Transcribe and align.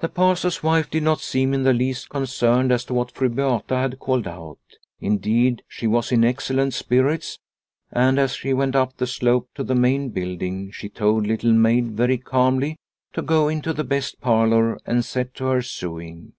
The 0.00 0.10
Pastor's 0.10 0.62
wife 0.62 0.90
did 0.90 1.04
not 1.04 1.20
seem 1.22 1.54
in 1.54 1.62
the 1.62 1.72
least 1.72 2.10
concerned 2.10 2.70
as 2.70 2.84
to 2.84 2.92
what 2.92 3.10
Fru 3.12 3.30
Beata 3.30 3.76
had 3.76 3.98
called 3.98 4.26
out. 4.28 4.58
Indeed, 5.00 5.62
she 5.66 5.86
was 5.86 6.12
in 6.12 6.22
excellent 6.22 6.74
spirits, 6.74 7.38
and 7.90 8.18
as 8.18 8.34
she 8.34 8.52
went 8.52 8.76
up 8.76 8.98
the 8.98 9.06
slope 9.06 9.48
to 9.54 9.64
the 9.64 9.74
main 9.74 10.10
building 10.10 10.70
she 10.70 10.90
told 10.90 11.26
Little 11.26 11.54
Maid 11.54 11.92
very 11.92 12.18
calmly 12.18 12.76
to 13.14 13.22
go 13.22 13.48
into 13.48 13.72
the 13.72 13.84
best 13.84 14.20
parlour 14.20 14.76
and 14.84 15.02
set 15.02 15.32
to 15.36 15.46
her 15.46 15.62
sewing. 15.62 16.34